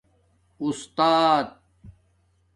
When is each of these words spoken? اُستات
اُستات 0.61 1.47